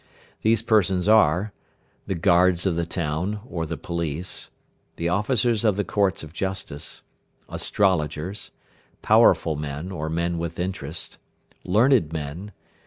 These 0.41 0.63
persons 0.63 1.07
are: 1.07 1.53
The 2.07 2.15
guards 2.15 2.65
of 2.65 2.75
the 2.75 2.87
town, 2.87 3.39
or 3.47 3.67
the 3.67 3.77
police. 3.77 4.49
The 4.95 5.09
officers 5.09 5.63
of 5.63 5.75
the 5.77 5.83
courts 5.83 6.23
of 6.23 6.33
justice. 6.33 7.03
Astrologers. 7.47 8.49
Powerful 9.03 9.55
men, 9.57 9.91
or 9.91 10.09
men 10.09 10.39
with 10.39 10.57
interest. 10.57 11.19
Learned 11.63 12.11
men. 12.11 12.51